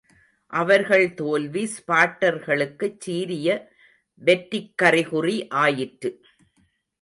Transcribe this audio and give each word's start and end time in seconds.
அவர்கள் 0.53 1.13
தோல்வி 1.13 1.69
ஸ்பார்ட்டர்களுக்குச் 1.75 2.97
சீரிய 2.99 3.69
வெற்றிக் 4.21 4.73
கறி 4.75 5.03
குறி 5.03 5.47
ஆயிற்று. 5.47 6.11